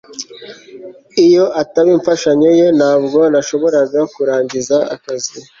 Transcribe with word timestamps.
iyo 1.25 1.43
ataba 1.61 1.89
imfashanyo 1.97 2.49
ye, 2.59 2.67
ntabwo 2.77 3.19
nashoboraga 3.31 3.99
kurangiza 4.13 4.77
akazi 4.95 5.33